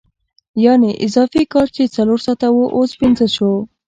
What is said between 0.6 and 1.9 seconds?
یانې اضافي کار چې